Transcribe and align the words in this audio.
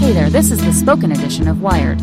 Hey 0.00 0.12
there, 0.12 0.30
this 0.30 0.50
is 0.50 0.64
the 0.64 0.72
spoken 0.72 1.12
edition 1.12 1.46
of 1.46 1.60
Wired. 1.60 2.00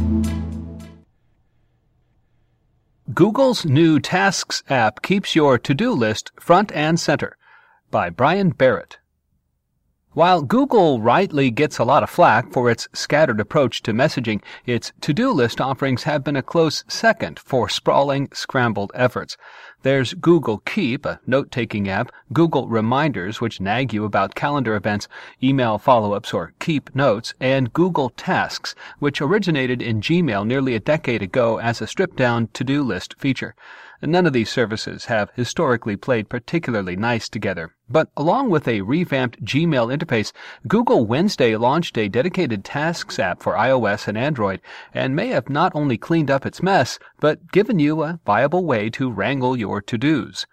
Google's 3.14 3.66
new 3.66 4.00
Tasks 4.00 4.62
app 4.70 5.02
keeps 5.02 5.36
your 5.36 5.58
to 5.58 5.74
do 5.74 5.92
list 5.92 6.32
front 6.40 6.72
and 6.74 7.00
center 7.00 7.36
by 7.90 8.12
Brian 8.12 8.52
Barrett. 8.52 9.00
While 10.18 10.42
Google 10.42 11.00
rightly 11.00 11.52
gets 11.52 11.78
a 11.78 11.84
lot 11.84 12.02
of 12.02 12.10
flack 12.10 12.52
for 12.52 12.72
its 12.72 12.88
scattered 12.92 13.40
approach 13.40 13.84
to 13.84 13.94
messaging, 13.94 14.42
its 14.66 14.92
to-do 15.00 15.30
list 15.32 15.62
offerings 15.62 16.06
have 16.06 16.24
been 16.24 16.36
a 16.36 16.42
close 16.42 16.84
second 16.88 17.38
for 17.38 17.70
sprawling, 17.70 18.28
scrambled 18.34 18.92
efforts. 18.96 19.38
There's 19.84 20.16
Google 20.16 20.58
Keep, 20.66 21.06
a 21.06 21.20
note-taking 21.28 21.88
app, 21.88 22.12
Google 22.34 22.68
Reminders, 22.68 23.42
which 23.42 23.62
nag 23.62 23.94
you 23.94 24.06
about 24.06 24.34
calendar 24.34 24.74
events, 24.76 25.08
email 25.44 25.78
follow-ups, 25.78 26.34
or 26.34 26.54
keep 26.58 26.96
notes, 26.96 27.36
and 27.40 27.72
Google 27.72 28.10
Tasks, 28.10 28.74
which 28.98 29.22
originated 29.22 29.84
in 29.84 30.02
Gmail 30.02 30.48
nearly 30.48 30.74
a 30.74 30.80
decade 30.80 31.22
ago 31.22 31.60
as 31.60 31.80
a 31.80 31.86
stripped-down 31.86 32.50
to-do 32.54 32.82
list 32.82 33.14
feature. 33.20 33.54
None 34.02 34.28
of 34.28 34.34
these 34.34 34.50
services 34.50 35.06
have 35.06 35.32
historically 35.36 35.96
played 35.96 36.30
particularly 36.30 36.96
nice 36.96 37.28
together. 37.28 37.76
But 37.90 38.10
along 38.16 38.52
with 38.52 38.68
a 38.68 38.82
revamped 38.82 39.44
Gmail 39.44 39.96
interface, 39.96 40.32
Google 40.68 41.08
Wednesday 41.08 41.56
launched 41.56 41.98
a 41.98 42.08
dedicated 42.08 42.64
Tasks 42.64 43.18
app 43.18 43.42
for 43.42 43.54
iOS 43.54 44.08
and 44.08 44.18
Android, 44.18 44.62
and 44.94 45.16
may 45.16 45.30
have 45.30 45.50
not 45.50 45.72
only 45.74 45.98
cleaned 45.98 46.30
up 46.30 46.46
its 46.46 46.62
mess, 46.62 47.00
but 47.20 47.52
given 47.52 47.80
you 47.80 48.04
a 48.04 48.20
viable 48.26 48.66
way 48.66 48.90
to 48.92 49.12
wrangle 49.12 49.58
your 49.58 49.82
to-dos. 49.82 50.46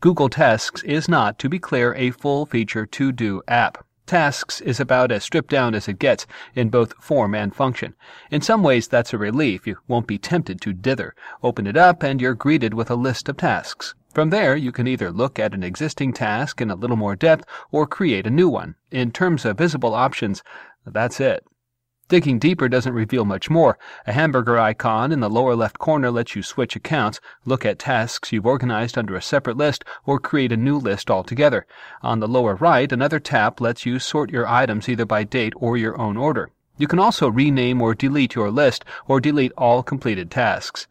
Google 0.00 0.28
Tasks 0.28 0.82
is 0.84 1.08
not, 1.08 1.38
to 1.40 1.48
be 1.48 1.58
clear, 1.58 1.92
a 1.94 2.12
full-feature 2.12 2.86
to-do 2.86 3.42
app. 3.48 3.84
Tasks 4.08 4.62
is 4.62 4.80
about 4.80 5.12
as 5.12 5.22
stripped 5.22 5.50
down 5.50 5.74
as 5.74 5.86
it 5.86 5.98
gets 5.98 6.26
in 6.54 6.70
both 6.70 6.94
form 6.94 7.34
and 7.34 7.54
function. 7.54 7.94
In 8.30 8.40
some 8.40 8.62
ways, 8.62 8.88
that's 8.88 9.12
a 9.12 9.18
relief. 9.18 9.66
You 9.66 9.76
won't 9.86 10.06
be 10.06 10.16
tempted 10.16 10.62
to 10.62 10.72
dither. 10.72 11.14
Open 11.42 11.66
it 11.66 11.76
up, 11.76 12.02
and 12.02 12.18
you're 12.18 12.32
greeted 12.32 12.72
with 12.72 12.90
a 12.90 12.94
list 12.94 13.28
of 13.28 13.36
tasks. 13.36 13.94
From 14.14 14.30
there, 14.30 14.56
you 14.56 14.72
can 14.72 14.88
either 14.88 15.12
look 15.12 15.38
at 15.38 15.52
an 15.52 15.62
existing 15.62 16.14
task 16.14 16.62
in 16.62 16.70
a 16.70 16.74
little 16.74 16.96
more 16.96 17.16
depth 17.16 17.44
or 17.70 17.86
create 17.86 18.26
a 18.26 18.30
new 18.30 18.48
one. 18.48 18.76
In 18.90 19.12
terms 19.12 19.44
of 19.44 19.58
visible 19.58 19.94
options, 19.94 20.42
that's 20.86 21.20
it. 21.20 21.44
Digging 22.08 22.38
deeper 22.38 22.70
doesn't 22.70 22.94
reveal 22.94 23.26
much 23.26 23.50
more. 23.50 23.78
A 24.06 24.14
hamburger 24.14 24.58
icon 24.58 25.12
in 25.12 25.20
the 25.20 25.28
lower 25.28 25.54
left 25.54 25.78
corner 25.78 26.10
lets 26.10 26.34
you 26.34 26.42
switch 26.42 26.74
accounts, 26.74 27.20
look 27.44 27.66
at 27.66 27.78
tasks 27.78 28.32
you've 28.32 28.46
organized 28.46 28.96
under 28.96 29.14
a 29.14 29.20
separate 29.20 29.58
list, 29.58 29.84
or 30.06 30.18
create 30.18 30.50
a 30.50 30.56
new 30.56 30.78
list 30.78 31.10
altogether. 31.10 31.66
On 32.00 32.20
the 32.20 32.26
lower 32.26 32.54
right, 32.54 32.90
another 32.90 33.20
tap 33.20 33.60
lets 33.60 33.84
you 33.84 33.98
sort 33.98 34.30
your 34.30 34.46
items 34.46 34.88
either 34.88 35.04
by 35.04 35.22
date 35.22 35.52
or 35.56 35.76
your 35.76 36.00
own 36.00 36.16
order. 36.16 36.50
You 36.78 36.88
can 36.88 36.98
also 36.98 37.28
rename 37.28 37.82
or 37.82 37.94
delete 37.94 38.34
your 38.34 38.50
list, 38.50 38.86
or 39.06 39.20
delete 39.20 39.52
all 39.58 39.82
completed 39.82 40.30
tasks. 40.30 40.86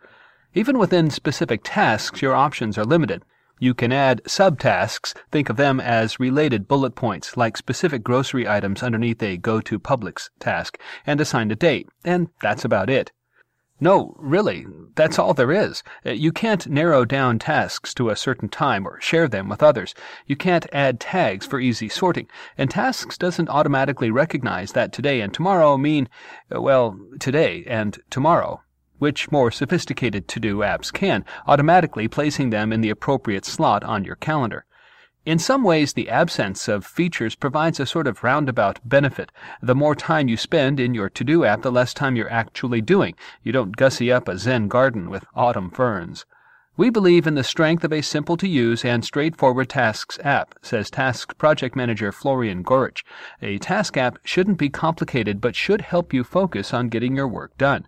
Even 0.54 0.78
within 0.78 1.10
specific 1.10 1.62
tasks, 1.64 2.22
your 2.22 2.36
options 2.36 2.78
are 2.78 2.86
limited. 2.86 3.24
You 3.60 3.74
can 3.74 3.92
add 3.92 4.24
subtasks, 4.26 5.16
think 5.32 5.50
of 5.50 5.58
them 5.58 5.80
as 5.80 6.20
related 6.20 6.68
bullet 6.68 6.94
points, 6.94 7.36
like 7.36 7.58
specific 7.58 8.04
grocery 8.04 8.48
items 8.48 8.84
underneath 8.84 9.22
a 9.24 9.38
Go 9.38 9.62
to 9.62 9.80
Publix 9.80 10.30
task, 10.40 10.80
and 11.08 11.20
assign 11.20 11.50
a 11.50 11.56
date, 11.56 11.90
and 12.06 12.30
that's 12.40 12.64
about 12.64 12.88
it. 12.90 13.12
No, 13.80 14.16
really, 14.20 14.66
that's 14.96 15.18
all 15.18 15.34
there 15.34 15.52
is. 15.52 15.84
Uh, 16.06 16.12
you 16.12 16.32
can't 16.32 16.68
narrow 16.68 17.06
down 17.06 17.40
tasks 17.40 17.94
to 17.96 18.10
a 18.10 18.16
certain 18.16 18.50
time 18.50 18.88
or 18.88 19.02
share 19.02 19.28
them 19.28 19.50
with 19.50 19.64
others. 19.64 19.96
You 20.26 20.36
can't 20.36 20.68
add 20.72 21.00
tags 21.00 21.46
for 21.46 21.60
easy 21.60 21.90
sorting, 21.90 22.28
and 22.58 22.70
Tasks 22.70 23.18
doesn't 23.18 23.50
automatically 23.50 24.12
recognize 24.12 24.72
that 24.74 24.92
today 24.92 25.22
and 25.22 25.34
tomorrow 25.34 25.78
mean, 25.78 26.10
uh, 26.56 26.62
well, 26.62 27.00
today 27.20 27.64
and 27.68 28.00
tomorrow 28.10 28.62
which 29.00 29.32
more 29.32 29.52
sophisticated 29.52 30.28
to-do 30.28 30.58
apps 30.58 30.92
can, 30.92 31.26
automatically 31.48 32.08
placing 32.08 32.50
them 32.50 32.72
in 32.74 32.82
the 32.82 32.90
appropriate 32.90 33.46
slot 33.46 33.84
on 33.84 34.04
your 34.04 34.16
calendar. 34.16 34.66
In 35.26 35.40
some 35.40 35.64
ways, 35.64 35.92
the 35.92 36.10
absence 36.10 36.70
of 36.70 36.86
features 36.86 37.36
provides 37.36 37.82
a 37.82 37.86
sort 37.86 38.08
of 38.08 38.24
roundabout 38.24 38.80
benefit. 38.86 39.30
The 39.62 39.76
more 39.76 39.94
time 39.94 40.30
you 40.30 40.38
spend 40.38 40.80
in 40.80 40.94
your 40.94 41.10
to-do 41.10 41.44
app, 41.44 41.64
the 41.64 41.72
less 41.72 41.94
time 41.94 42.16
you're 42.16 42.32
actually 42.32 42.80
doing. 42.80 43.14
You 43.44 43.52
don't 43.52 43.76
gussy 43.76 44.10
up 44.10 44.30
a 44.30 44.38
Zen 44.38 44.70
garden 44.70 45.10
with 45.10 45.26
autumn 45.36 45.70
ferns. 45.70 46.26
We 46.78 46.90
believe 46.92 47.28
in 47.28 47.34
the 47.34 47.44
strength 47.44 47.84
of 47.84 47.92
a 47.92 48.02
simple 48.02 48.38
to 48.38 48.48
use 48.48 48.86
and 48.86 49.04
straightforward 49.04 49.68
tasks 49.68 50.20
app, 50.24 50.54
says 50.62 50.90
Task 50.90 51.38
Project 51.38 51.76
Manager 51.76 52.12
Florian 52.12 52.64
Gorich. 52.64 53.04
A 53.42 53.58
task 53.58 53.98
app 53.98 54.20
shouldn't 54.24 54.60
be 54.60 54.70
complicated 54.70 55.42
but 55.42 55.56
should 55.56 55.82
help 55.82 56.14
you 56.14 56.24
focus 56.24 56.74
on 56.74 56.88
getting 56.88 57.16
your 57.16 57.28
work 57.28 57.58
done. 57.58 57.88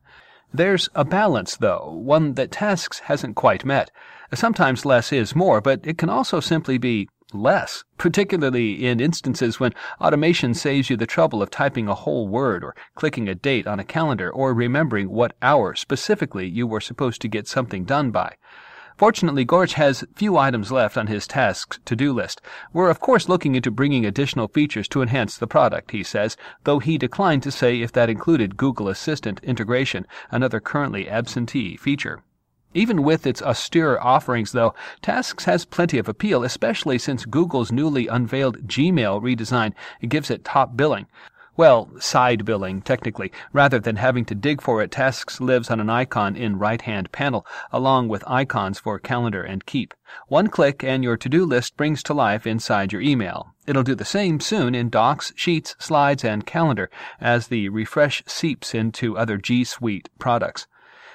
There's 0.54 0.90
a 0.96 1.06
balance, 1.06 1.58
though, 1.58 1.92
one 2.04 2.34
that 2.34 2.52
Tasks 2.52 3.00
hasn't 3.00 3.36
quite 3.36 3.66
met. 3.66 3.92
Sometimes 4.34 4.86
less 4.86 5.12
is 5.12 5.36
more, 5.36 5.62
but 5.62 5.80
it 5.84 5.98
can 5.98 6.10
also 6.10 6.40
simply 6.40 6.78
be 6.78 7.08
less, 7.34 7.84
particularly 7.98 8.86
in 8.86 9.00
instances 9.00 9.60
when 9.60 9.74
automation 10.02 10.54
saves 10.54 10.90
you 10.90 10.98
the 10.98 11.06
trouble 11.06 11.44
of 11.44 11.52
typing 11.52 11.88
a 11.88 11.94
whole 11.94 12.28
word 12.28 12.64
or 12.64 12.76
clicking 12.96 13.30
a 13.30 13.36
date 13.36 13.68
on 13.68 13.80
a 13.80 13.84
calendar 13.84 14.32
or 14.32 14.54
remembering 14.54 15.10
what 15.10 15.36
hour 15.42 15.76
specifically 15.76 16.48
you 16.48 16.66
were 16.66 16.82
supposed 16.82 17.22
to 17.22 17.28
get 17.28 17.48
something 17.48 17.84
done 17.84 18.10
by. 18.10 18.36
Fortunately, 19.00 19.46
Gorch 19.46 19.76
has 19.76 20.04
few 20.14 20.36
items 20.36 20.74
left 20.74 20.98
on 20.98 21.08
his 21.08 21.26
tasks 21.26 21.80
to-do 21.86 22.12
list. 22.12 22.42
We're 22.74 22.90
of 22.90 23.00
course 23.00 23.30
looking 23.30 23.56
into 23.56 23.72
bringing 23.72 24.06
additional 24.06 24.50
features 24.50 24.90
to 24.90 25.02
enhance 25.02 25.38
the 25.38 25.48
product, 25.48 25.92
he 25.92 26.04
says, 26.04 26.36
though 26.66 26.80
he 26.80 26.98
declined 26.98 27.42
to 27.44 27.52
say 27.52 27.80
if 27.80 27.94
that 27.94 28.10
included 28.10 28.58
Google 28.58 28.90
Assistant 28.90 29.40
integration, 29.42 30.06
another 30.32 30.60
currently 30.60 31.10
absentee 31.10 31.78
feature. 31.78 32.24
Even 32.74 33.02
with 33.02 33.26
its 33.26 33.42
austere 33.42 33.98
offerings, 34.00 34.52
though, 34.52 34.76
Tasks 35.02 35.46
has 35.46 35.64
plenty 35.64 35.98
of 35.98 36.10
appeal, 36.10 36.44
especially 36.44 36.98
since 36.98 37.24
Google's 37.24 37.72
newly 37.72 38.08
unveiled 38.08 38.68
Gmail 38.68 39.22
redesign 39.22 39.72
gives 40.10 40.30
it 40.30 40.44
top 40.44 40.76
billing. 40.76 41.06
Well, 41.60 41.90
side 42.00 42.46
billing, 42.46 42.84
technically. 42.84 43.34
Rather 43.52 43.80
than 43.80 43.98
having 43.98 44.24
to 44.28 44.34
dig 44.34 44.62
for 44.62 44.82
it, 44.82 44.92
Tasks 44.92 45.42
lives 45.42 45.70
on 45.70 45.82
an 45.82 45.90
icon 45.90 46.38
in 46.38 46.58
right-hand 46.58 47.12
panel, 47.12 47.46
along 47.70 48.08
with 48.08 48.24
icons 48.26 48.80
for 48.80 48.98
calendar 48.98 49.44
and 49.44 49.66
keep. 49.66 49.94
One 50.30 50.48
click 50.48 50.86
and 50.86 51.04
your 51.04 51.18
to-do 51.18 51.46
list 51.46 51.76
brings 51.76 52.02
to 52.04 52.14
life 52.14 52.48
inside 52.48 52.94
your 52.94 53.02
email. 53.02 53.56
It'll 53.68 53.84
do 53.84 53.94
the 53.94 54.06
same 54.06 54.40
soon 54.40 54.74
in 54.74 54.90
Docs, 54.90 55.34
Sheets, 55.36 55.76
Slides, 55.80 56.24
and 56.24 56.46
Calendar 56.46 56.90
as 57.20 57.48
the 57.48 57.68
refresh 57.68 58.24
seeps 58.26 58.74
into 58.74 59.18
other 59.18 59.36
G 59.36 59.66
Suite 59.66 60.08
products. 60.18 60.66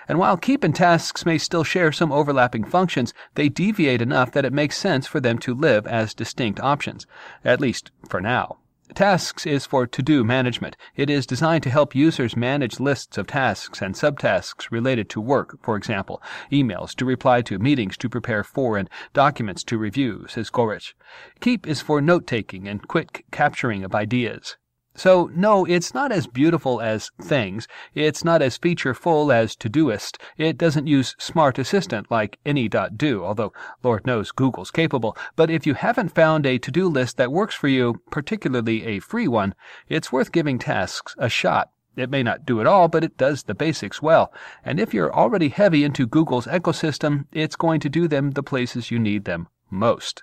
And 0.06 0.18
while 0.18 0.36
Keep 0.36 0.62
and 0.62 0.76
Tasks 0.76 1.24
may 1.24 1.38
still 1.38 1.64
share 1.64 1.90
some 1.90 2.12
overlapping 2.12 2.64
functions, 2.64 3.14
they 3.34 3.48
deviate 3.48 4.02
enough 4.02 4.30
that 4.32 4.44
it 4.44 4.52
makes 4.52 4.76
sense 4.76 5.06
for 5.06 5.20
them 5.20 5.38
to 5.38 5.54
live 5.54 5.86
as 5.86 6.12
distinct 6.12 6.60
options, 6.60 7.06
at 7.46 7.62
least 7.62 7.92
for 8.10 8.20
now. 8.20 8.58
Tasks 8.94 9.44
is 9.44 9.66
for 9.66 9.88
to 9.88 10.02
do 10.02 10.22
management. 10.22 10.76
It 10.94 11.10
is 11.10 11.26
designed 11.26 11.64
to 11.64 11.70
help 11.70 11.96
users 11.96 12.36
manage 12.36 12.78
lists 12.78 13.18
of 13.18 13.26
tasks 13.26 13.82
and 13.82 13.92
subtasks 13.92 14.70
related 14.70 15.08
to 15.10 15.20
work, 15.20 15.58
for 15.62 15.76
example, 15.76 16.22
emails 16.52 16.94
to 16.96 17.04
reply 17.04 17.42
to, 17.42 17.58
meetings 17.58 17.96
to 17.96 18.08
prepare 18.08 18.44
for, 18.44 18.76
and 18.76 18.88
documents 19.12 19.64
to 19.64 19.78
review, 19.78 20.26
says 20.28 20.48
Gorich. 20.48 20.94
Keep 21.40 21.66
is 21.66 21.80
for 21.80 22.00
note 22.00 22.28
taking 22.28 22.68
and 22.68 22.86
quick 22.86 23.24
capturing 23.32 23.82
of 23.82 23.96
ideas. 23.96 24.56
So, 24.96 25.28
no, 25.34 25.64
it's 25.64 25.92
not 25.92 26.12
as 26.12 26.28
beautiful 26.28 26.80
as 26.80 27.10
Things. 27.20 27.66
It's 27.94 28.24
not 28.24 28.42
as 28.42 28.58
featureful 28.58 29.34
as 29.34 29.56
Todoist. 29.56 30.18
It 30.36 30.56
doesn't 30.56 30.86
use 30.86 31.16
Smart 31.18 31.58
Assistant 31.58 32.10
like 32.10 32.38
Any.do, 32.46 33.24
although 33.24 33.52
Lord 33.82 34.06
knows 34.06 34.30
Google's 34.30 34.70
capable. 34.70 35.16
But 35.34 35.50
if 35.50 35.66
you 35.66 35.74
haven't 35.74 36.14
found 36.14 36.46
a 36.46 36.58
to-do 36.58 36.88
list 36.88 37.16
that 37.16 37.32
works 37.32 37.54
for 37.54 37.68
you, 37.68 38.00
particularly 38.10 38.84
a 38.84 39.00
free 39.00 39.26
one, 39.26 39.54
it's 39.88 40.12
worth 40.12 40.30
giving 40.30 40.58
tasks 40.58 41.16
a 41.18 41.28
shot. 41.28 41.70
It 41.96 42.10
may 42.10 42.22
not 42.22 42.46
do 42.46 42.60
it 42.60 42.66
all, 42.66 42.88
but 42.88 43.04
it 43.04 43.16
does 43.16 43.44
the 43.44 43.54
basics 43.54 44.02
well. 44.02 44.32
And 44.64 44.80
if 44.80 44.94
you're 44.94 45.14
already 45.14 45.48
heavy 45.48 45.84
into 45.84 46.06
Google's 46.06 46.46
ecosystem, 46.46 47.26
it's 47.32 47.56
going 47.56 47.80
to 47.80 47.88
do 47.88 48.08
them 48.08 48.32
the 48.32 48.42
places 48.42 48.90
you 48.90 48.98
need 48.98 49.24
them 49.24 49.48
most. 49.70 50.22